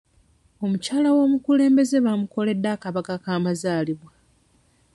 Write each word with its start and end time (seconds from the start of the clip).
Omukyala 0.63 1.09
w'omukulembeze 1.15 1.97
baamukoledde 2.05 2.69
akabaga 2.75 3.15
k'amazaalibwa. 3.23 4.11